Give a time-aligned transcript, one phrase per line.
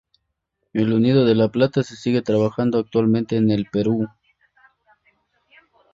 [0.73, 4.07] El unido de la plata se sigue trabajando actualmente en el Perú